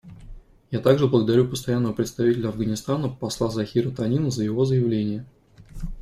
[0.71, 5.27] Я также благодарю Постоянного представителя Афганистана посла Захира Танина за его заявление.